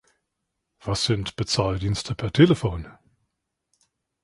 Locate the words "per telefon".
2.15-2.87